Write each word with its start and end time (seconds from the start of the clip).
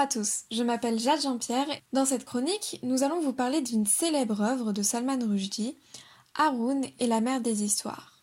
à 0.00 0.06
tous, 0.06 0.44
je 0.50 0.62
m'appelle 0.62 0.98
Jade 0.98 1.20
Jean-Pierre. 1.20 1.66
Dans 1.92 2.06
cette 2.06 2.24
chronique, 2.24 2.80
nous 2.82 3.02
allons 3.02 3.20
vous 3.20 3.34
parler 3.34 3.60
d'une 3.60 3.84
célèbre 3.84 4.40
œuvre 4.40 4.72
de 4.72 4.80
Salman 4.80 5.18
Rushdie, 5.20 5.76
Haroun 6.34 6.86
et 7.00 7.06
la 7.06 7.20
mère 7.20 7.42
des 7.42 7.64
histoires. 7.64 8.22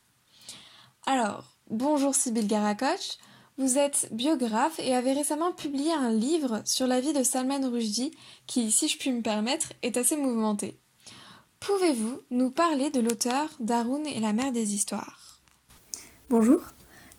Alors, 1.06 1.54
bonjour 1.70 2.16
Sybille 2.16 2.48
Garakoch, 2.48 3.20
vous 3.60 3.78
êtes 3.78 4.10
biographe 4.12 4.80
et 4.80 4.96
avez 4.96 5.14
récemment 5.14 5.52
publié 5.52 5.94
un 5.94 6.10
livre 6.10 6.64
sur 6.66 6.88
la 6.88 7.00
vie 7.00 7.14
de 7.14 7.22
Salman 7.22 7.70
Rushdie 7.70 8.12
qui, 8.48 8.72
si 8.72 8.88
je 8.88 8.98
puis 8.98 9.12
me 9.12 9.22
permettre, 9.22 9.72
est 9.84 9.98
assez 9.98 10.18
mouvementé. 10.18 10.80
Pouvez-vous 11.60 12.22
nous 12.32 12.50
parler 12.50 12.90
de 12.90 13.02
l'auteur 13.02 13.50
d'Haroun 13.60 14.08
et 14.08 14.20
la 14.20 14.34
mère 14.34 14.52
des 14.52 14.74
histoires? 14.74 15.42
Bonjour, 16.32 16.60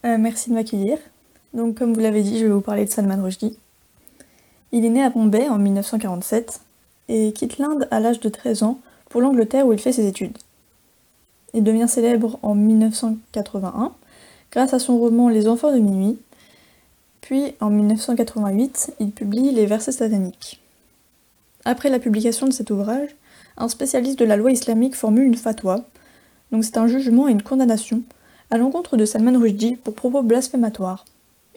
euh, 0.05 0.19
merci 0.19 0.51
de 0.51 0.55
m'accueillir. 0.55 0.99
Donc, 1.55 1.79
comme 1.79 1.95
vous 1.95 2.01
l'avez 2.01 2.25
dit, 2.25 2.41
je 2.41 2.47
vais 2.47 2.53
vous 2.53 2.61
parler 2.61 2.87
de 2.87 2.91
Salman 2.91 3.23
Rushdie. 3.23 3.57
Il 4.73 4.85
est 4.85 4.91
né 4.91 5.03
à 5.03 5.11
Bombay 5.11 5.49
en 5.49 5.59
1947 5.59 6.61
et 7.09 7.33
quitte 7.33 7.59
l'Inde 7.59 7.89
à 7.91 8.01
l'âge 8.01 8.21
de 8.21 8.29
13 8.29 8.63
ans 8.63 8.79
pour 9.09 9.21
l'Angleterre 9.21 9.67
où 9.67 9.73
il 9.73 9.79
fait 9.79 9.93
ses 9.93 10.07
études. 10.07 10.37
Il 11.55 11.65
devient 11.65 11.89
célèbre 11.89 12.39
en 12.43 12.55
1981 12.55 13.93
grâce 14.53 14.75
à 14.75 14.79
son 14.79 14.99
roman 14.99 15.29
Les 15.29 15.49
enfants 15.49 15.73
de 15.73 15.79
minuit, 15.79 16.19
puis 17.21 17.55
en 17.61 17.71
1988, 17.71 18.95
il 19.01 19.11
publie 19.11 19.53
Les 19.53 19.67
versets 19.67 19.93
sataniques. 19.93 20.61
Après 21.65 21.91
la 21.91 21.99
publication 21.99 22.47
de 22.47 22.53
cet 22.53 22.71
ouvrage, 22.71 23.15
un 23.57 23.69
spécialiste 23.69 24.19
de 24.19 24.25
la 24.25 24.37
loi 24.37 24.53
islamique 24.53 24.95
formule 24.95 25.25
une 25.25 25.35
fatwa, 25.35 25.85
donc 26.53 26.65
c'est 26.65 26.79
un 26.79 26.87
jugement 26.87 27.29
et 27.29 27.33
une 27.33 27.43
condamnation, 27.43 28.03
à 28.51 28.57
l'encontre 28.57 28.97
de 28.97 29.05
Salman 29.05 29.39
Rushdie 29.39 29.77
pour 29.77 29.95
propos 29.95 30.23
blasphématoires. 30.23 31.05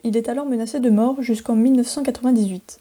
Il 0.04 0.18
est 0.18 0.28
alors 0.28 0.46
menacé 0.46 0.80
de 0.80 0.90
mort 0.90 1.22
jusqu'en 1.22 1.56
1998. 1.56 2.81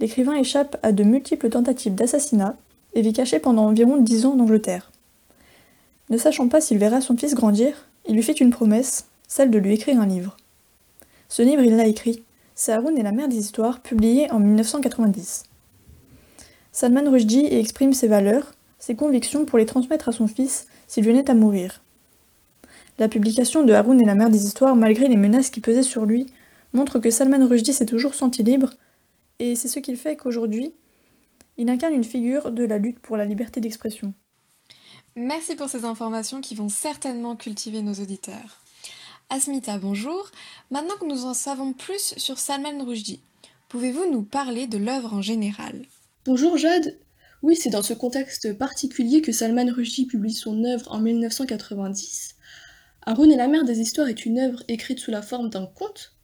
L'écrivain 0.00 0.34
échappe 0.34 0.76
à 0.82 0.92
de 0.92 1.04
multiples 1.04 1.50
tentatives 1.50 1.94
d'assassinat 1.94 2.56
et 2.94 3.02
vit 3.02 3.12
caché 3.12 3.38
pendant 3.38 3.66
environ 3.66 3.96
dix 3.98 4.26
ans 4.26 4.34
en 4.34 4.40
Angleterre. 4.40 4.90
Ne 6.10 6.18
sachant 6.18 6.48
pas 6.48 6.60
s'il 6.60 6.78
verra 6.78 7.00
son 7.00 7.16
fils 7.16 7.34
grandir, 7.34 7.86
il 8.06 8.14
lui 8.14 8.22
fait 8.22 8.40
une 8.40 8.50
promesse, 8.50 9.06
celle 9.28 9.50
de 9.50 9.58
lui 9.58 9.74
écrire 9.74 10.00
un 10.00 10.06
livre. 10.06 10.36
Ce 11.28 11.42
livre, 11.42 11.62
il 11.62 11.76
l'a 11.76 11.86
écrit. 11.86 12.22
C'est 12.54 12.72
Haroun 12.72 12.96
et 12.98 13.02
la 13.02 13.12
mère 13.12 13.28
des 13.28 13.38
histoires, 13.38 13.80
publié 13.80 14.30
en 14.30 14.38
1990. 14.38 15.44
Salman 16.72 17.10
Rushdie 17.10 17.46
exprime 17.46 17.92
ses 17.92 18.08
valeurs, 18.08 18.52
ses 18.78 18.94
convictions 18.94 19.44
pour 19.44 19.58
les 19.58 19.66
transmettre 19.66 20.08
à 20.08 20.12
son 20.12 20.26
fils 20.26 20.66
s'il 20.86 21.04
venait 21.04 21.30
à 21.30 21.34
mourir. 21.34 21.80
La 22.98 23.08
publication 23.08 23.64
de 23.64 23.72
Haroun 23.72 24.00
et 24.00 24.04
la 24.04 24.14
mère 24.14 24.30
des 24.30 24.44
histoires, 24.44 24.76
malgré 24.76 25.08
les 25.08 25.16
menaces 25.16 25.50
qui 25.50 25.60
pesaient 25.60 25.82
sur 25.82 26.04
lui, 26.04 26.26
montre 26.72 26.98
que 26.98 27.10
Salman 27.10 27.46
Rushdie 27.46 27.72
s'est 27.72 27.86
toujours 27.86 28.14
senti 28.14 28.42
libre, 28.42 28.70
et 29.38 29.56
c'est 29.56 29.68
ce 29.68 29.78
qu'il 29.78 29.96
fait 29.96 30.16
qu'aujourd'hui, 30.16 30.72
il 31.56 31.68
incarne 31.70 31.94
une 31.94 32.04
figure 32.04 32.50
de 32.50 32.64
la 32.64 32.78
lutte 32.78 32.98
pour 32.98 33.16
la 33.16 33.24
liberté 33.24 33.60
d'expression. 33.60 34.14
Merci 35.16 35.54
pour 35.54 35.68
ces 35.68 35.84
informations 35.84 36.40
qui 36.40 36.54
vont 36.54 36.68
certainement 36.68 37.36
cultiver 37.36 37.82
nos 37.82 37.94
auditeurs. 37.94 38.62
Asmita, 39.30 39.78
bonjour. 39.78 40.30
Maintenant 40.70 40.96
que 41.00 41.06
nous 41.06 41.24
en 41.24 41.34
savons 41.34 41.72
plus 41.72 42.14
sur 42.16 42.38
Salman 42.38 42.84
Rushdie, 42.84 43.20
pouvez-vous 43.68 44.10
nous 44.10 44.22
parler 44.22 44.66
de 44.66 44.78
l'œuvre 44.78 45.14
en 45.14 45.22
général? 45.22 45.86
Bonjour 46.24 46.56
Jade. 46.56 46.98
Oui, 47.42 47.56
c'est 47.56 47.70
dans 47.70 47.82
ce 47.82 47.94
contexte 47.94 48.56
particulier 48.56 49.22
que 49.22 49.30
Salman 49.30 49.70
Rushdie 49.70 50.06
publie 50.06 50.32
son 50.32 50.64
œuvre 50.64 50.90
en 50.90 50.98
1990. 50.98 52.36
Haroun 53.06 53.30
et 53.30 53.36
la 53.36 53.48
mère 53.48 53.64
des 53.64 53.80
histoires 53.80 54.08
est 54.08 54.24
une 54.24 54.38
œuvre 54.38 54.62
écrite 54.66 54.98
sous 54.98 55.10
la 55.10 55.22
forme 55.22 55.50
d'un 55.50 55.66
conte. 55.66 56.14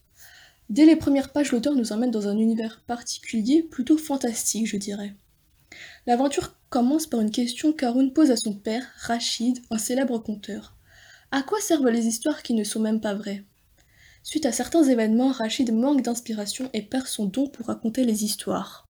Dès 0.70 0.86
les 0.86 0.94
premières 0.94 1.32
pages, 1.32 1.50
l'auteur 1.50 1.74
nous 1.74 1.92
emmène 1.92 2.12
dans 2.12 2.28
un 2.28 2.38
univers 2.38 2.80
particulier, 2.86 3.64
plutôt 3.64 3.98
fantastique, 3.98 4.68
je 4.68 4.76
dirais. 4.76 5.16
L'aventure 6.06 6.54
commence 6.68 7.08
par 7.08 7.20
une 7.20 7.32
question 7.32 7.72
qu'Haroun 7.72 8.12
pose 8.12 8.30
à 8.30 8.36
son 8.36 8.54
père, 8.54 8.86
Rachid, 9.00 9.58
un 9.72 9.78
célèbre 9.78 10.18
conteur. 10.18 10.76
À 11.32 11.42
quoi 11.42 11.60
servent 11.60 11.88
les 11.88 12.06
histoires 12.06 12.44
qui 12.44 12.54
ne 12.54 12.62
sont 12.62 12.78
même 12.78 13.00
pas 13.00 13.14
vraies? 13.14 13.44
Suite 14.22 14.46
à 14.46 14.52
certains 14.52 14.84
événements, 14.84 15.32
Rachid 15.32 15.72
manque 15.72 16.02
d'inspiration 16.02 16.70
et 16.72 16.82
perd 16.82 17.08
son 17.08 17.24
don 17.24 17.48
pour 17.48 17.66
raconter 17.66 18.04
les 18.04 18.24
histoires. 18.24 18.89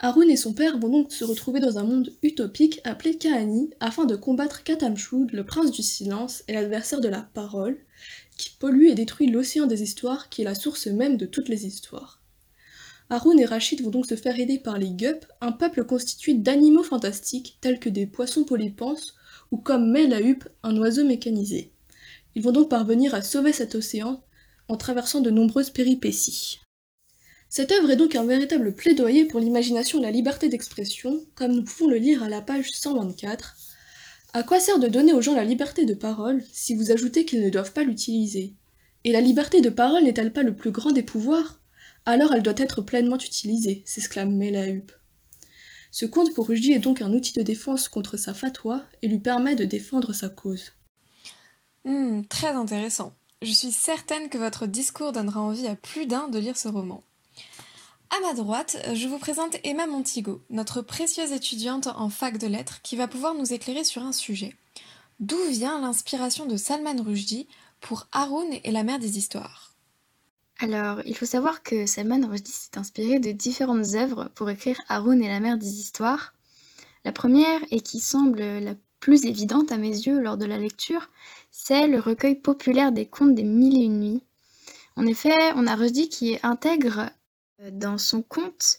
Haroun 0.00 0.28
et 0.28 0.36
son 0.36 0.52
père 0.52 0.78
vont 0.78 0.88
donc 0.88 1.12
se 1.12 1.24
retrouver 1.24 1.60
dans 1.60 1.78
un 1.78 1.84
monde 1.84 2.12
utopique 2.22 2.80
appelé 2.84 3.16
Kahani 3.16 3.70
afin 3.80 4.04
de 4.04 4.16
combattre 4.16 4.64
Katamshud, 4.64 5.30
le 5.32 5.44
prince 5.44 5.70
du 5.70 5.82
silence 5.82 6.42
et 6.48 6.52
l'adversaire 6.52 7.00
de 7.00 7.08
la 7.08 7.22
parole, 7.22 7.78
qui 8.36 8.50
pollue 8.58 8.88
et 8.88 8.94
détruit 8.94 9.30
l'océan 9.30 9.66
des 9.66 9.82
histoires 9.82 10.28
qui 10.28 10.42
est 10.42 10.44
la 10.44 10.56
source 10.56 10.88
même 10.88 11.16
de 11.16 11.26
toutes 11.26 11.48
les 11.48 11.66
histoires. 11.66 12.20
Haroun 13.08 13.38
et 13.38 13.44
Rachid 13.44 13.82
vont 13.82 13.90
donc 13.90 14.06
se 14.06 14.16
faire 14.16 14.38
aider 14.40 14.58
par 14.58 14.78
les 14.78 14.90
Gups, 14.90 15.26
un 15.40 15.52
peuple 15.52 15.84
constitué 15.84 16.34
d'animaux 16.34 16.82
fantastiques 16.82 17.58
tels 17.60 17.78
que 17.78 17.88
des 17.88 18.06
poissons 18.06 18.44
polypenses 18.44 19.14
ou 19.50 19.58
comme 19.58 19.90
Melahup, 19.90 20.48
un 20.62 20.76
oiseau 20.78 21.04
mécanisé. 21.04 21.70
Ils 22.34 22.42
vont 22.42 22.52
donc 22.52 22.68
parvenir 22.68 23.14
à 23.14 23.22
sauver 23.22 23.52
cet 23.52 23.74
océan 23.74 24.24
en 24.68 24.76
traversant 24.76 25.20
de 25.20 25.30
nombreuses 25.30 25.70
péripéties. 25.70 26.63
Cette 27.56 27.70
œuvre 27.70 27.92
est 27.92 27.96
donc 27.96 28.16
un 28.16 28.26
véritable 28.26 28.74
plaidoyer 28.74 29.26
pour 29.26 29.38
l'imagination 29.38 30.00
et 30.00 30.02
la 30.02 30.10
liberté 30.10 30.48
d'expression, 30.48 31.24
comme 31.36 31.52
nous 31.52 31.62
pouvons 31.62 31.86
le 31.86 31.98
lire 31.98 32.24
à 32.24 32.28
la 32.28 32.40
page 32.40 32.72
124. 32.72 33.54
À 34.32 34.42
quoi 34.42 34.58
sert 34.58 34.80
de 34.80 34.88
donner 34.88 35.12
aux 35.12 35.20
gens 35.20 35.36
la 35.36 35.44
liberté 35.44 35.84
de 35.84 35.94
parole 35.94 36.42
si 36.52 36.74
vous 36.74 36.90
ajoutez 36.90 37.24
qu'ils 37.24 37.44
ne 37.44 37.50
doivent 37.50 37.72
pas 37.72 37.84
l'utiliser? 37.84 38.54
Et 39.04 39.12
la 39.12 39.20
liberté 39.20 39.60
de 39.60 39.70
parole 39.70 40.02
n'est-elle 40.02 40.32
pas 40.32 40.42
le 40.42 40.56
plus 40.56 40.72
grand 40.72 40.90
des 40.90 41.04
pouvoirs? 41.04 41.60
Alors 42.06 42.34
elle 42.34 42.42
doit 42.42 42.54
être 42.56 42.82
pleinement 42.82 43.18
utilisée, 43.18 43.84
s'exclame 43.86 44.34
Melahup. 44.34 44.90
Ce 45.92 46.06
conte 46.06 46.34
pour 46.34 46.48
Rushdie 46.48 46.72
est 46.72 46.80
donc 46.80 47.02
un 47.02 47.12
outil 47.12 47.34
de 47.34 47.42
défense 47.42 47.88
contre 47.88 48.16
sa 48.16 48.34
fatwa 48.34 48.82
et 49.00 49.06
lui 49.06 49.20
permet 49.20 49.54
de 49.54 49.64
défendre 49.64 50.12
sa 50.12 50.28
cause. 50.28 50.72
Hmm, 51.84 52.22
très 52.28 52.48
intéressant. 52.48 53.14
Je 53.42 53.52
suis 53.52 53.70
certaine 53.70 54.28
que 54.28 54.38
votre 54.38 54.66
discours 54.66 55.12
donnera 55.12 55.40
envie 55.40 55.68
à 55.68 55.76
plus 55.76 56.06
d'un 56.06 56.26
de 56.26 56.40
lire 56.40 56.56
ce 56.56 56.66
roman. 56.66 57.04
À 58.16 58.20
ma 58.20 58.34
droite, 58.34 58.76
je 58.94 59.08
vous 59.08 59.18
présente 59.18 59.56
Emma 59.64 59.88
Montigo, 59.88 60.40
notre 60.48 60.82
précieuse 60.82 61.32
étudiante 61.32 61.88
en 61.88 62.10
fac 62.10 62.38
de 62.38 62.46
lettres 62.46 62.80
qui 62.82 62.94
va 62.94 63.08
pouvoir 63.08 63.34
nous 63.34 63.52
éclairer 63.52 63.82
sur 63.82 64.02
un 64.02 64.12
sujet. 64.12 64.54
D'où 65.18 65.38
vient 65.50 65.80
l'inspiration 65.80 66.46
de 66.46 66.56
Salman 66.56 67.02
Rushdie 67.02 67.48
pour 67.80 68.06
Haroun 68.12 68.46
et 68.62 68.70
la 68.70 68.84
mère 68.84 69.00
des 69.00 69.18
histoires? 69.18 69.72
Alors, 70.60 71.00
il 71.06 71.16
faut 71.16 71.26
savoir 71.26 71.64
que 71.64 71.86
Salman 71.86 72.28
Rushdie 72.28 72.52
s'est 72.52 72.78
inspiré 72.78 73.18
de 73.18 73.32
différentes 73.32 73.94
œuvres 73.94 74.30
pour 74.36 74.48
écrire 74.48 74.80
Haroun 74.88 75.20
et 75.20 75.28
la 75.28 75.40
mère 75.40 75.58
des 75.58 75.80
histoires. 75.80 76.34
La 77.04 77.10
première, 77.10 77.60
et 77.72 77.80
qui 77.80 77.98
semble 77.98 78.42
la 78.42 78.74
plus 79.00 79.24
évidente 79.24 79.72
à 79.72 79.76
mes 79.76 79.88
yeux 79.88 80.20
lors 80.20 80.36
de 80.36 80.46
la 80.46 80.58
lecture, 80.58 81.10
c'est 81.50 81.88
le 81.88 81.98
recueil 81.98 82.36
populaire 82.36 82.92
des 82.92 83.06
contes 83.06 83.34
des 83.34 83.42
mille 83.42 83.76
et 83.76 83.86
une 83.86 83.98
nuits. 83.98 84.22
En 84.94 85.04
effet, 85.04 85.52
on 85.56 85.66
a 85.66 85.74
Rushdie 85.74 86.08
qui 86.08 86.38
intègre 86.44 87.00
euh, 87.00 87.08
dans 87.72 87.98
son 87.98 88.22
conte 88.22 88.78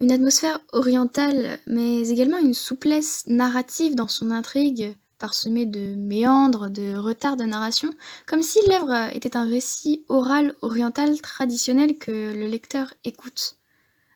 une 0.00 0.10
atmosphère 0.10 0.58
orientale, 0.72 1.60
mais 1.66 2.08
également 2.08 2.38
une 2.38 2.54
souplesse 2.54 3.24
narrative 3.28 3.94
dans 3.94 4.08
son 4.08 4.32
intrigue, 4.32 4.96
parsemée 5.18 5.64
de 5.64 5.94
méandres, 5.94 6.68
de 6.68 6.96
retards 6.96 7.36
de 7.36 7.44
narration, 7.44 7.90
comme 8.26 8.42
si 8.42 8.58
l'œuvre 8.68 9.14
était 9.14 9.36
un 9.36 9.48
récit 9.48 10.04
oral 10.08 10.56
oriental 10.60 11.20
traditionnel 11.20 11.98
que 11.98 12.10
le 12.34 12.48
lecteur 12.48 12.92
écoute. 13.04 13.58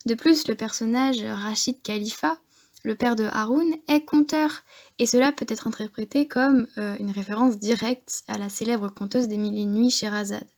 De 0.06 0.14
plus, 0.14 0.48
le 0.48 0.56
personnage 0.56 1.22
Rachid 1.22 1.80
Khalifa, 1.82 2.36
le 2.82 2.96
père 2.96 3.14
de 3.14 3.24
Haroun, 3.24 3.76
est 3.86 4.04
conteur, 4.04 4.64
et 4.98 5.06
cela 5.06 5.30
peut 5.30 5.46
être 5.48 5.68
interprété 5.68 6.26
comme 6.26 6.66
euh, 6.78 6.96
une 6.98 7.12
référence 7.12 7.58
directe 7.58 8.24
à 8.26 8.38
la 8.38 8.48
célèbre 8.48 8.88
conteuse 8.88 9.28
des 9.28 9.38
Mille 9.38 9.58
et 9.58 9.64
Nuits 9.64 9.90
Sherazade. 9.90 10.48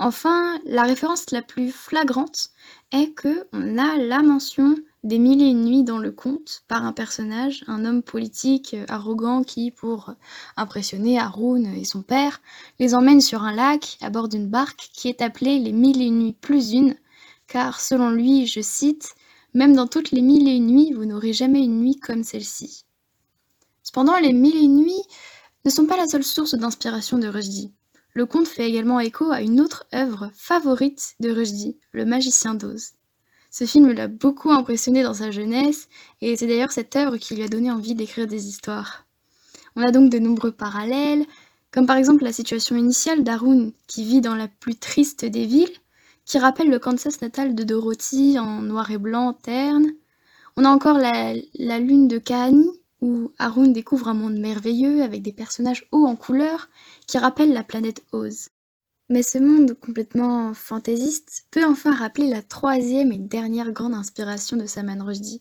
Enfin, 0.00 0.60
la 0.64 0.84
référence 0.84 1.32
la 1.32 1.42
plus 1.42 1.72
flagrante 1.72 2.50
est 2.92 3.14
que 3.14 3.48
on 3.52 3.78
a 3.78 3.96
la 3.96 4.22
mention 4.22 4.76
des 5.02 5.18
mille 5.18 5.42
et 5.42 5.46
une 5.46 5.64
nuits 5.64 5.82
dans 5.82 5.98
le 5.98 6.12
conte 6.12 6.62
par 6.68 6.84
un 6.84 6.92
personnage, 6.92 7.64
un 7.66 7.84
homme 7.84 8.04
politique 8.04 8.74
euh, 8.74 8.84
arrogant 8.88 9.42
qui, 9.42 9.72
pour 9.72 10.14
impressionner 10.56 11.18
Haroun 11.18 11.66
et 11.66 11.84
son 11.84 12.02
père, 12.02 12.40
les 12.78 12.94
emmène 12.94 13.20
sur 13.20 13.42
un 13.42 13.52
lac 13.52 13.98
à 14.00 14.08
bord 14.08 14.28
d'une 14.28 14.46
barque 14.46 14.88
qui 14.92 15.08
est 15.08 15.20
appelée 15.20 15.58
les 15.58 15.72
mille 15.72 16.00
et 16.00 16.06
une 16.06 16.20
nuits 16.20 16.32
plus 16.32 16.70
une, 16.70 16.94
car 17.48 17.80
selon 17.80 18.10
lui, 18.10 18.46
je 18.46 18.60
cite, 18.60 19.16
Même 19.52 19.74
dans 19.74 19.88
toutes 19.88 20.12
les 20.12 20.22
mille 20.22 20.46
et 20.46 20.54
une 20.54 20.68
nuits, 20.68 20.92
vous 20.92 21.06
n'aurez 21.06 21.32
jamais 21.32 21.64
une 21.64 21.80
nuit 21.80 21.96
comme 21.96 22.22
celle-ci. 22.22 22.84
Cependant, 23.82 24.18
les 24.18 24.32
mille 24.32 24.56
et 24.56 24.60
une 24.60 24.76
nuits 24.76 25.02
ne 25.64 25.70
sont 25.70 25.86
pas 25.86 25.96
la 25.96 26.06
seule 26.06 26.24
source 26.24 26.54
d'inspiration 26.54 27.18
de 27.18 27.26
Rushdie. 27.26 27.72
Le 28.14 28.26
conte 28.26 28.48
fait 28.48 28.68
également 28.68 29.00
écho 29.00 29.30
à 29.30 29.42
une 29.42 29.60
autre 29.60 29.86
œuvre 29.94 30.30
favorite 30.34 31.14
de 31.20 31.30
Rushdie, 31.30 31.78
Le 31.92 32.04
Magicien 32.04 32.54
d'Oz. 32.54 32.92
Ce 33.50 33.64
film 33.64 33.92
l'a 33.92 34.08
beaucoup 34.08 34.50
impressionné 34.50 35.02
dans 35.02 35.14
sa 35.14 35.30
jeunesse, 35.30 35.88
et 36.20 36.36
c'est 36.36 36.46
d'ailleurs 36.46 36.72
cette 36.72 36.96
œuvre 36.96 37.16
qui 37.16 37.34
lui 37.34 37.42
a 37.42 37.48
donné 37.48 37.70
envie 37.70 37.94
d'écrire 37.94 38.26
des 38.26 38.46
histoires. 38.48 39.06
On 39.76 39.82
a 39.82 39.90
donc 39.90 40.10
de 40.10 40.18
nombreux 40.18 40.52
parallèles, 40.52 41.24
comme 41.70 41.86
par 41.86 41.96
exemple 41.96 42.24
la 42.24 42.32
situation 42.32 42.76
initiale 42.76 43.24
d'Haroun, 43.24 43.72
qui 43.86 44.04
vit 44.04 44.20
dans 44.20 44.34
la 44.34 44.48
plus 44.48 44.74
triste 44.76 45.24
des 45.24 45.46
villes, 45.46 45.76
qui 46.24 46.38
rappelle 46.38 46.68
le 46.68 46.78
Kansas 46.78 47.20
natal 47.22 47.54
de 47.54 47.62
Dorothy 47.62 48.38
en 48.38 48.60
noir 48.62 48.90
et 48.90 48.98
blanc 48.98 49.32
terne. 49.32 49.92
On 50.56 50.64
a 50.64 50.70
encore 50.70 50.98
la, 50.98 51.34
la 51.54 51.78
lune 51.78 52.08
de 52.08 52.18
Kahani, 52.18 52.68
où 53.00 53.32
Haroun 53.38 53.72
découvre 53.72 54.08
un 54.08 54.14
monde 54.14 54.38
merveilleux 54.38 55.02
avec 55.02 55.22
des 55.22 55.32
personnages 55.32 55.86
hauts 55.92 56.06
en 56.06 56.16
couleurs 56.16 56.68
qui 57.06 57.18
rappellent 57.18 57.52
la 57.52 57.64
planète 57.64 58.04
Oz. 58.12 58.48
Mais 59.10 59.22
ce 59.22 59.38
monde 59.38 59.74
complètement 59.74 60.52
fantaisiste 60.52 61.46
peut 61.50 61.64
enfin 61.64 61.94
rappeler 61.94 62.28
la 62.28 62.42
troisième 62.42 63.10
et 63.10 63.18
dernière 63.18 63.72
grande 63.72 63.94
inspiration 63.94 64.56
de 64.56 64.66
Salman 64.66 65.02
Rushdie, 65.02 65.40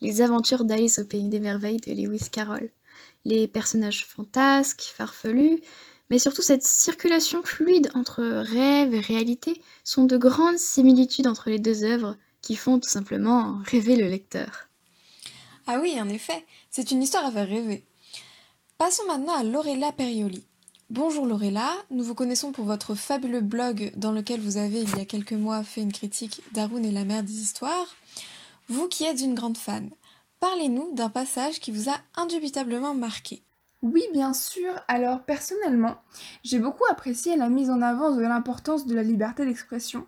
les 0.00 0.20
aventures 0.22 0.64
d'Alice 0.64 1.00
au 1.00 1.04
pays 1.04 1.28
des 1.28 1.40
merveilles 1.40 1.78
de 1.78 1.92
Lewis 1.92 2.28
Carroll. 2.30 2.70
Les 3.24 3.48
personnages 3.48 4.06
fantasques, 4.06 4.92
farfelus, 4.94 5.60
mais 6.10 6.18
surtout 6.18 6.42
cette 6.42 6.62
circulation 6.62 7.42
fluide 7.42 7.90
entre 7.94 8.22
rêve 8.22 8.94
et 8.94 9.00
réalité 9.00 9.60
sont 9.82 10.04
de 10.04 10.16
grandes 10.16 10.58
similitudes 10.58 11.26
entre 11.26 11.50
les 11.50 11.58
deux 11.58 11.84
œuvres 11.84 12.16
qui 12.40 12.54
font 12.54 12.78
tout 12.78 12.88
simplement 12.88 13.60
rêver 13.64 13.96
le 13.96 14.08
lecteur. 14.08 14.67
Ah 15.70 15.80
oui, 15.82 16.00
en 16.00 16.08
effet, 16.08 16.46
c'est 16.70 16.92
une 16.92 17.02
histoire 17.02 17.26
à 17.26 17.30
faire 17.30 17.46
rêver. 17.46 17.84
Passons 18.78 19.04
maintenant 19.06 19.34
à 19.34 19.44
Lorella 19.44 19.92
Perioli. 19.92 20.42
Bonjour 20.88 21.26
Lorella, 21.26 21.70
nous 21.90 22.02
vous 22.04 22.14
connaissons 22.14 22.52
pour 22.52 22.64
votre 22.64 22.94
fabuleux 22.94 23.42
blog 23.42 23.92
dans 23.94 24.12
lequel 24.12 24.40
vous 24.40 24.56
avez 24.56 24.80
il 24.80 24.96
y 24.96 25.00
a 25.02 25.04
quelques 25.04 25.34
mois 25.34 25.62
fait 25.62 25.82
une 25.82 25.92
critique 25.92 26.40
d'Arun 26.52 26.82
et 26.84 26.90
la 26.90 27.04
mère 27.04 27.22
des 27.22 27.42
histoires. 27.42 27.96
Vous 28.70 28.88
qui 28.88 29.04
êtes 29.04 29.20
une 29.20 29.34
grande 29.34 29.58
fan, 29.58 29.90
parlez-nous 30.40 30.94
d'un 30.94 31.10
passage 31.10 31.60
qui 31.60 31.70
vous 31.70 31.90
a 31.90 31.98
indubitablement 32.16 32.94
marqué. 32.94 33.42
Oui, 33.82 34.04
bien 34.14 34.32
sûr. 34.32 34.72
Alors 34.88 35.20
personnellement, 35.20 35.98
j'ai 36.44 36.60
beaucoup 36.60 36.86
apprécié 36.90 37.36
la 37.36 37.50
mise 37.50 37.68
en 37.68 37.82
avant 37.82 38.16
de 38.16 38.22
l'importance 38.22 38.86
de 38.86 38.94
la 38.94 39.02
liberté 39.02 39.44
d'expression. 39.44 40.06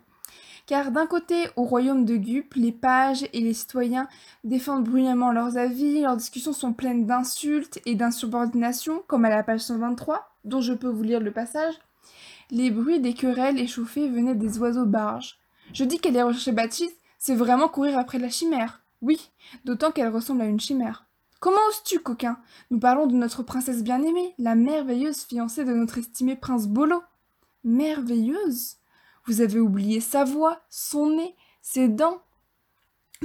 Car 0.65 0.91
d'un 0.91 1.07
côté, 1.07 1.47
au 1.55 1.63
royaume 1.63 2.05
de 2.05 2.15
Gup, 2.15 2.53
les 2.55 2.71
pages 2.71 3.27
et 3.33 3.41
les 3.41 3.53
citoyens 3.53 4.07
défendent 4.43 4.85
bruyamment 4.85 5.31
leurs 5.31 5.57
avis, 5.57 6.01
leurs 6.01 6.17
discussions 6.17 6.53
sont 6.53 6.73
pleines 6.73 7.05
d'insultes 7.05 7.79
et 7.85 7.95
d'insubordination, 7.95 9.03
comme 9.07 9.25
à 9.25 9.29
la 9.29 9.43
page 9.43 9.61
123, 9.61 10.35
dont 10.45 10.61
je 10.61 10.73
peux 10.73 10.89
vous 10.89 11.03
lire 11.03 11.19
le 11.19 11.31
passage. 11.31 11.73
Les 12.51 12.71
bruits 12.71 12.99
des 12.99 13.13
querelles 13.13 13.59
échauffées 13.59 14.09
venaient 14.09 14.35
des 14.35 14.59
oiseaux 14.59 14.85
barges. 14.85 15.39
Je 15.73 15.83
dis 15.83 15.99
qu'elle 15.99 16.17
est 16.17 16.23
recherchée 16.23 16.51
Baptiste, 16.51 16.99
c'est 17.17 17.35
vraiment 17.35 17.69
courir 17.69 17.97
après 17.97 18.19
la 18.19 18.29
chimère. 18.29 18.81
Oui, 19.01 19.31
d'autant 19.65 19.91
qu'elle 19.91 20.09
ressemble 20.09 20.41
à 20.41 20.45
une 20.45 20.59
chimère. 20.59 21.05
Comment 21.39 21.57
oses-tu, 21.69 21.99
coquin? 21.99 22.37
Nous 22.69 22.79
parlons 22.79 23.07
de 23.07 23.15
notre 23.15 23.41
princesse 23.41 23.83
bien-aimée, 23.83 24.35
la 24.37 24.55
merveilleuse 24.55 25.23
fiancée 25.23 25.65
de 25.65 25.73
notre 25.73 25.97
estimé 25.97 26.35
prince 26.35 26.67
Bolo. 26.67 27.01
Merveilleuse? 27.63 28.77
Vous 29.25 29.41
avez 29.41 29.59
oublié 29.59 29.99
sa 29.99 30.23
voix, 30.23 30.61
son 30.69 31.11
nez, 31.11 31.35
ses 31.61 31.87
dents. 31.87 32.21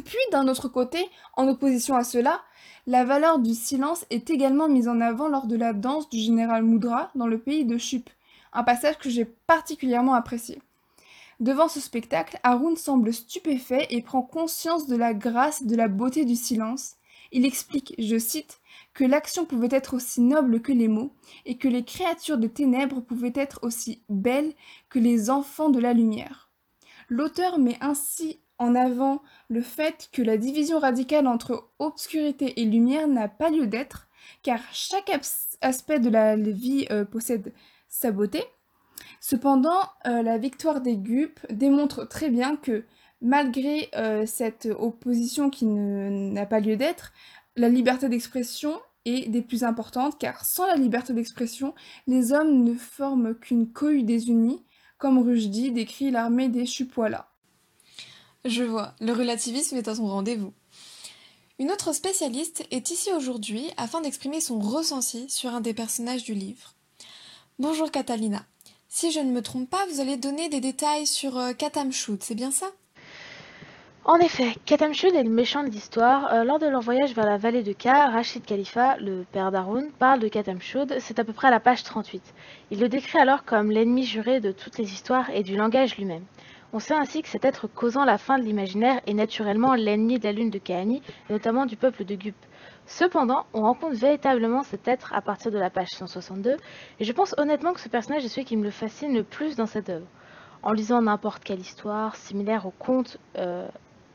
Puis, 0.04 0.18
d'un 0.30 0.46
autre 0.48 0.68
côté, 0.68 0.98
en 1.36 1.48
opposition 1.48 1.96
à 1.96 2.04
cela, 2.04 2.42
la 2.86 3.04
valeur 3.04 3.38
du 3.38 3.54
silence 3.54 4.04
est 4.10 4.30
également 4.30 4.68
mise 4.68 4.88
en 4.88 5.00
avant 5.00 5.28
lors 5.28 5.46
de 5.46 5.56
la 5.56 5.72
danse 5.72 6.08
du 6.10 6.18
général 6.18 6.62
Moudra 6.62 7.10
dans 7.14 7.26
le 7.26 7.38
pays 7.38 7.64
de 7.64 7.78
Chup, 7.78 8.10
un 8.52 8.62
passage 8.62 8.98
que 8.98 9.10
j'ai 9.10 9.24
particulièrement 9.24 10.14
apprécié. 10.14 10.60
Devant 11.40 11.68
ce 11.68 11.80
spectacle, 11.80 12.38
Haroun 12.42 12.76
semble 12.76 13.12
stupéfait 13.12 13.86
et 13.90 14.02
prend 14.02 14.22
conscience 14.22 14.86
de 14.86 14.96
la 14.96 15.14
grâce 15.14 15.62
et 15.62 15.66
de 15.66 15.76
la 15.76 15.88
beauté 15.88 16.24
du 16.24 16.36
silence, 16.36 16.96
il 17.32 17.44
explique, 17.44 17.94
je 17.98 18.18
cite, 18.18 18.60
que 18.96 19.04
l'action 19.04 19.44
pouvait 19.44 19.68
être 19.70 19.92
aussi 19.92 20.22
noble 20.22 20.62
que 20.62 20.72
les 20.72 20.88
mots, 20.88 21.12
et 21.44 21.58
que 21.58 21.68
les 21.68 21.84
créatures 21.84 22.38
de 22.38 22.48
ténèbres 22.48 23.02
pouvaient 23.02 23.32
être 23.34 23.60
aussi 23.62 24.02
belles 24.08 24.54
que 24.88 24.98
les 24.98 25.28
enfants 25.28 25.68
de 25.68 25.78
la 25.78 25.92
lumière. 25.92 26.50
L'auteur 27.10 27.58
met 27.58 27.76
ainsi 27.82 28.40
en 28.58 28.74
avant 28.74 29.22
le 29.48 29.60
fait 29.60 30.08
que 30.12 30.22
la 30.22 30.38
division 30.38 30.78
radicale 30.78 31.26
entre 31.26 31.68
obscurité 31.78 32.58
et 32.58 32.64
lumière 32.64 33.06
n'a 33.06 33.28
pas 33.28 33.50
lieu 33.50 33.66
d'être, 33.66 34.08
car 34.42 34.60
chaque 34.72 35.12
aspect 35.60 36.00
de 36.00 36.08
la 36.08 36.34
vie 36.34 36.86
euh, 36.90 37.04
possède 37.04 37.52
sa 37.90 38.10
beauté. 38.10 38.42
Cependant, 39.20 39.82
euh, 40.06 40.22
la 40.22 40.38
victoire 40.38 40.80
des 40.80 40.96
Gup 40.96 41.38
démontre 41.50 42.08
très 42.08 42.30
bien 42.30 42.56
que 42.56 42.86
malgré 43.20 43.90
euh, 43.94 44.24
cette 44.24 44.66
opposition 44.78 45.50
qui 45.50 45.66
n'a 45.66 46.46
pas 46.46 46.60
lieu 46.60 46.76
d'être, 46.76 47.12
la 47.56 47.68
liberté 47.68 48.08
d'expression 48.08 48.80
est 49.06 49.28
des 49.28 49.40
plus 49.40 49.64
importantes, 49.64 50.18
car 50.18 50.44
sans 50.44 50.66
la 50.66 50.76
liberté 50.76 51.14
d'expression, 51.14 51.74
les 52.06 52.32
hommes 52.32 52.64
ne 52.64 52.74
forment 52.74 53.34
qu'une 53.34 53.72
cohue 53.72 54.02
désunie, 54.02 54.64
comme 54.98 55.18
Rushdie 55.18 55.72
décrit 55.72 56.10
l'armée 56.10 56.48
des 56.48 56.66
Chupoilas. 56.66 57.28
Je 58.44 58.62
vois, 58.62 58.94
le 59.00 59.12
relativisme 59.12 59.76
est 59.76 59.88
à 59.88 59.94
son 59.94 60.06
rendez-vous. 60.06 60.52
Une 61.58 61.70
autre 61.70 61.92
spécialiste 61.92 62.64
est 62.70 62.90
ici 62.90 63.10
aujourd'hui 63.16 63.70
afin 63.76 64.02
d'exprimer 64.02 64.40
son 64.40 64.58
ressenti 64.58 65.30
sur 65.30 65.54
un 65.54 65.60
des 65.60 65.72
personnages 65.72 66.24
du 66.24 66.34
livre. 66.34 66.74
Bonjour 67.58 67.90
Catalina. 67.90 68.44
Si 68.88 69.10
je 69.10 69.20
ne 69.20 69.32
me 69.32 69.42
trompe 69.42 69.70
pas, 69.70 69.84
vous 69.86 70.00
allez 70.00 70.16
donner 70.16 70.48
des 70.48 70.60
détails 70.60 71.06
sur 71.06 71.38
euh, 71.38 71.54
Katam 71.54 71.90
c'est 71.92 72.34
bien 72.34 72.50
ça? 72.50 72.66
En 74.08 74.18
effet, 74.20 74.54
Katamshud 74.66 75.16
est 75.16 75.24
le 75.24 75.30
méchant 75.30 75.64
de 75.64 75.68
l'histoire. 75.68 76.32
Euh, 76.32 76.44
lors 76.44 76.60
de 76.60 76.66
leur 76.66 76.80
voyage 76.80 77.12
vers 77.12 77.26
la 77.26 77.38
vallée 77.38 77.64
de 77.64 77.72
Ka, 77.72 78.06
Rachid 78.06 78.44
Khalifa, 78.44 78.96
le 78.98 79.24
père 79.32 79.50
d'Arun, 79.50 79.88
parle 79.98 80.20
de 80.20 80.28
Katamshud, 80.28 80.94
c'est 81.00 81.18
à 81.18 81.24
peu 81.24 81.32
près 81.32 81.48
à 81.48 81.50
la 81.50 81.58
page 81.58 81.82
38. 81.82 82.22
Il 82.70 82.78
le 82.78 82.88
décrit 82.88 83.18
alors 83.18 83.44
comme 83.44 83.72
l'ennemi 83.72 84.04
juré 84.04 84.38
de 84.38 84.52
toutes 84.52 84.78
les 84.78 84.92
histoires 84.92 85.30
et 85.30 85.42
du 85.42 85.56
langage 85.56 85.96
lui-même. 85.96 86.22
On 86.72 86.78
sait 86.78 86.94
ainsi 86.94 87.20
que 87.20 87.28
cet 87.28 87.44
être 87.44 87.66
causant 87.66 88.04
la 88.04 88.16
fin 88.16 88.38
de 88.38 88.44
l'imaginaire 88.44 89.00
est 89.08 89.12
naturellement 89.12 89.74
l'ennemi 89.74 90.20
de 90.20 90.24
la 90.24 90.32
lune 90.32 90.50
de 90.50 90.58
Kahani, 90.58 91.02
notamment 91.28 91.66
du 91.66 91.76
peuple 91.76 92.04
de 92.04 92.14
Gup. 92.14 92.36
Cependant, 92.86 93.46
on 93.54 93.62
rencontre 93.62 93.96
véritablement 93.96 94.62
cet 94.62 94.86
être 94.86 95.14
à 95.14 95.20
partir 95.20 95.50
de 95.50 95.58
la 95.58 95.68
page 95.68 95.90
162, 95.90 96.58
et 97.00 97.04
je 97.04 97.12
pense 97.12 97.34
honnêtement 97.38 97.72
que 97.72 97.80
ce 97.80 97.88
personnage 97.88 98.24
est 98.24 98.28
celui 98.28 98.44
qui 98.44 98.56
me 98.56 98.62
le 98.62 98.70
fascine 98.70 99.14
le 99.14 99.24
plus 99.24 99.56
dans 99.56 99.66
cette 99.66 99.88
œuvre. 99.88 100.06
En 100.62 100.70
lisant 100.72 101.02
n'importe 101.02 101.42
quelle 101.42 101.60
histoire, 101.60 102.14
similaire 102.14 102.66
au 102.66 102.72
conte 102.72 103.18
euh, 103.36 103.66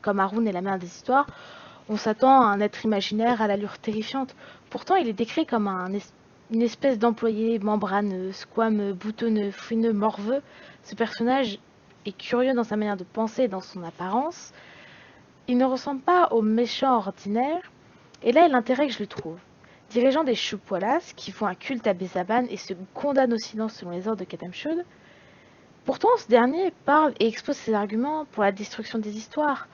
comme 0.02 0.20
Haroun 0.20 0.46
est 0.46 0.52
la 0.52 0.60
mère 0.60 0.78
des 0.78 0.86
histoires, 0.86 1.26
on 1.88 1.96
s'attend 1.96 2.42
à 2.42 2.46
un 2.46 2.60
être 2.60 2.84
imaginaire 2.84 3.42
à 3.42 3.46
l'allure 3.46 3.78
terrifiante. 3.78 4.34
Pourtant, 4.70 4.96
il 4.96 5.08
est 5.08 5.12
décrit 5.12 5.46
comme 5.46 5.68
une 6.50 6.62
espèce 6.62 6.98
d'employé 6.98 7.58
membraneux, 7.58 8.32
squameux, 8.32 8.92
boutonneux, 8.92 9.50
fouineux, 9.50 9.92
morveux. 9.92 10.42
Ce 10.84 10.94
personnage 10.94 11.58
est 12.06 12.16
curieux 12.16 12.54
dans 12.54 12.64
sa 12.64 12.76
manière 12.76 12.96
de 12.96 13.04
penser 13.04 13.44
et 13.44 13.48
dans 13.48 13.60
son 13.60 13.82
apparence. 13.82 14.52
Il 15.48 15.58
ne 15.58 15.64
ressemble 15.64 16.00
pas 16.00 16.28
au 16.30 16.40
méchant 16.40 16.96
ordinaire, 16.96 17.72
et 18.22 18.32
là 18.32 18.46
est 18.46 18.48
l'intérêt 18.48 18.86
que 18.86 18.92
je 18.92 19.00
le 19.00 19.06
trouve. 19.06 19.38
Dirigeant 19.90 20.24
des 20.24 20.34
Choupoilas, 20.34 21.12
qui 21.16 21.32
font 21.32 21.46
un 21.46 21.54
culte 21.54 21.86
à 21.86 21.92
Bézaban 21.92 22.46
et 22.48 22.56
se 22.56 22.74
condamnent 22.94 23.34
au 23.34 23.38
silence 23.38 23.74
selon 23.74 23.90
les 23.90 24.08
ordres 24.08 24.20
de 24.20 24.24
Katamshud, 24.24 24.84
pourtant 25.84 26.08
ce 26.16 26.28
dernier 26.28 26.72
parle 26.86 27.12
et 27.18 27.26
expose 27.26 27.56
ses 27.56 27.74
arguments 27.74 28.24
pour 28.26 28.44
la 28.44 28.52
destruction 28.52 28.98
des 28.98 29.16
histoires. 29.16 29.66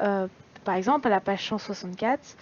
Euh, 0.00 0.26
par 0.64 0.74
exemple, 0.74 1.06
à 1.06 1.10
la 1.10 1.20
page 1.20 1.48
164, 1.48 2.36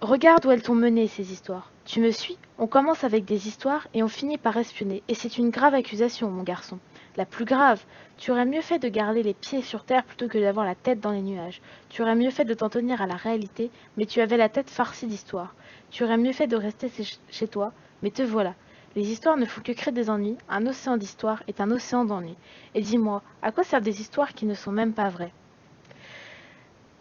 Regarde 0.00 0.46
où 0.46 0.52
elles 0.52 0.62
t'ont 0.62 0.76
mené 0.76 1.08
ces 1.08 1.32
histoires. 1.32 1.72
Tu 1.84 2.00
me 2.00 2.12
suis 2.12 2.38
On 2.56 2.68
commence 2.68 3.02
avec 3.02 3.24
des 3.24 3.48
histoires 3.48 3.88
et 3.94 4.04
on 4.04 4.08
finit 4.08 4.38
par 4.38 4.56
espionner. 4.56 5.02
Et 5.08 5.14
c'est 5.14 5.38
une 5.38 5.50
grave 5.50 5.74
accusation, 5.74 6.30
mon 6.30 6.44
garçon. 6.44 6.78
La 7.16 7.26
plus 7.26 7.44
grave. 7.44 7.82
Tu 8.16 8.30
aurais 8.30 8.44
mieux 8.44 8.60
fait 8.60 8.78
de 8.78 8.88
garder 8.88 9.24
les 9.24 9.34
pieds 9.34 9.60
sur 9.60 9.82
terre 9.82 10.04
plutôt 10.04 10.28
que 10.28 10.38
d'avoir 10.38 10.64
la 10.64 10.76
tête 10.76 11.00
dans 11.00 11.10
les 11.10 11.20
nuages. 11.20 11.60
Tu 11.88 12.00
aurais 12.00 12.14
mieux 12.14 12.30
fait 12.30 12.44
de 12.44 12.54
t'en 12.54 12.68
tenir 12.68 13.02
à 13.02 13.08
la 13.08 13.16
réalité, 13.16 13.72
mais 13.96 14.06
tu 14.06 14.20
avais 14.20 14.36
la 14.36 14.48
tête 14.48 14.70
farcie 14.70 15.08
d'histoires. 15.08 15.56
Tu 15.90 16.04
aurais 16.04 16.16
mieux 16.16 16.32
fait 16.32 16.46
de 16.46 16.56
rester 16.56 16.92
chez 17.28 17.48
toi, 17.48 17.72
mais 18.04 18.12
te 18.12 18.22
voilà. 18.22 18.54
Les 18.94 19.10
histoires 19.10 19.36
ne 19.36 19.46
font 19.46 19.62
que 19.62 19.72
créer 19.72 19.92
des 19.92 20.10
ennuis. 20.10 20.38
Un 20.48 20.64
océan 20.68 20.96
d'histoires 20.96 21.42
est 21.48 21.60
un 21.60 21.72
océan 21.72 22.04
d'ennuis. 22.04 22.36
Et 22.76 22.82
dis-moi, 22.82 23.22
à 23.42 23.50
quoi 23.50 23.64
servent 23.64 23.82
des 23.82 24.00
histoires 24.00 24.32
qui 24.32 24.46
ne 24.46 24.54
sont 24.54 24.70
même 24.70 24.92
pas 24.92 25.08
vraies? 25.08 25.32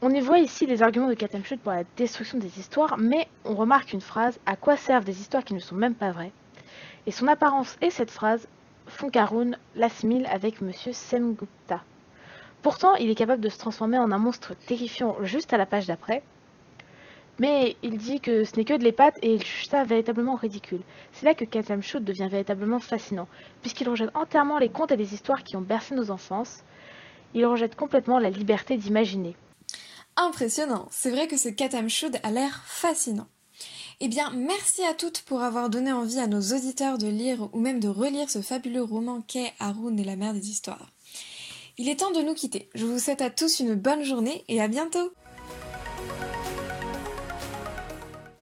On 0.01 0.11
y 0.11 0.19
voit 0.19 0.37
ici 0.37 0.67
les 0.67 0.83
arguments 0.83 1.09
de 1.09 1.15
Katamshut 1.15 1.57
pour 1.57 1.71
la 1.71 1.83
destruction 1.95 2.37
des 2.37 2.59
histoires, 2.59 2.97
mais 2.99 3.27
on 3.45 3.55
remarque 3.55 3.93
une 3.93 4.01
phrase 4.01 4.39
À 4.45 4.55
quoi 4.55 4.77
servent 4.77 5.05
des 5.05 5.19
histoires 5.19 5.43
qui 5.43 5.55
ne 5.55 5.59
sont 5.59 5.75
même 5.75 5.95
pas 5.95 6.11
vraies? 6.11 6.31
Et 7.07 7.11
son 7.11 7.27
apparence 7.27 7.77
et 7.81 7.89
cette 7.89 8.11
phrase 8.11 8.47
font 8.85 9.09
qu'Arun 9.09 9.51
l'assimile 9.75 10.27
avec 10.31 10.61
Monsieur 10.61 10.93
Semgupta. 10.93 11.81
Pourtant, 12.61 12.93
il 12.95 13.09
est 13.09 13.15
capable 13.15 13.41
de 13.41 13.49
se 13.49 13.57
transformer 13.57 13.97
en 13.97 14.11
un 14.11 14.17
monstre 14.19 14.53
terrifiant 14.67 15.15
juste 15.23 15.51
à 15.53 15.57
la 15.57 15.65
page 15.65 15.87
d'après, 15.87 16.21
mais 17.39 17.75
il 17.81 17.97
dit 17.97 18.19
que 18.19 18.43
ce 18.43 18.55
n'est 18.55 18.65
que 18.65 18.77
de 18.77 18.83
l'épate 18.83 19.17
et 19.23 19.33
il 19.33 19.43
juge 19.43 19.67
ça 19.67 19.83
véritablement 19.83 20.35
ridicule. 20.35 20.81
C'est 21.11 21.25
là 21.25 21.33
que 21.33 21.45
Katamshut 21.45 22.03
devient 22.03 22.27
véritablement 22.29 22.79
fascinant, 22.79 23.27
puisqu'il 23.61 23.89
rejette 23.89 24.15
entièrement 24.15 24.59
les 24.59 24.69
contes 24.69 24.91
et 24.91 24.97
les 24.97 25.15
histoires 25.15 25.43
qui 25.43 25.55
ont 25.55 25.61
bercé 25.61 25.95
nos 25.95 26.11
enfances. 26.11 26.63
Il 27.33 27.47
rejette 27.47 27.75
complètement 27.75 28.19
la 28.19 28.29
liberté 28.29 28.77
d'imaginer 28.77 29.35
impressionnant. 30.17 30.87
C'est 30.91 31.11
vrai 31.11 31.27
que 31.27 31.37
ce 31.37 31.49
Katam 31.49 31.87
a 32.23 32.31
l'air 32.31 32.63
fascinant. 32.67 33.27
Eh 33.99 34.07
bien, 34.07 34.31
merci 34.31 34.83
à 34.83 34.93
toutes 34.93 35.21
pour 35.21 35.41
avoir 35.41 35.69
donné 35.69 35.91
envie 35.91 36.19
à 36.19 36.27
nos 36.27 36.41
auditeurs 36.41 36.97
de 36.97 37.07
lire 37.07 37.49
ou 37.53 37.59
même 37.59 37.79
de 37.79 37.87
relire 37.87 38.29
ce 38.29 38.41
fabuleux 38.41 38.83
roman 38.83 39.21
qu'est 39.21 39.53
Haroun 39.59 39.99
et 39.99 40.03
la 40.03 40.15
mer 40.15 40.33
des 40.33 40.49
histoires. 40.49 40.91
Il 41.77 41.89
est 41.89 41.99
temps 41.99 42.11
de 42.11 42.21
nous 42.21 42.33
quitter. 42.33 42.69
Je 42.75 42.85
vous 42.85 42.99
souhaite 42.99 43.21
à 43.21 43.29
tous 43.29 43.59
une 43.59 43.75
bonne 43.75 44.03
journée 44.03 44.43
et 44.47 44.61
à 44.61 44.67
bientôt 44.67 45.11